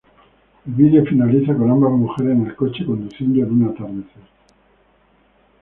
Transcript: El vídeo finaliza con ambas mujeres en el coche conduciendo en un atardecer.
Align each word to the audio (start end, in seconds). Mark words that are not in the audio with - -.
El 0.67 0.73
vídeo 0.73 1.05
finaliza 1.05 1.53
con 1.55 1.69
ambas 1.69 1.91
mujeres 1.93 2.31
en 2.33 2.47
el 2.47 2.55
coche 2.55 2.83
conduciendo 2.83 3.41
en 3.43 3.51
un 3.51 3.69
atardecer. 3.69 4.23